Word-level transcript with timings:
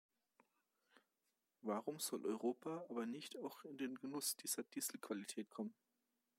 Warum 1.61 1.99
soll 1.99 2.25
Europa 2.25 2.87
aber 2.89 3.05
nicht 3.05 3.37
auch 3.37 3.63
in 3.65 3.77
den 3.77 3.93
Genuss 3.93 4.35
dieser 4.35 4.63
Dieselqualität 4.63 5.51
kommen? 5.51 5.75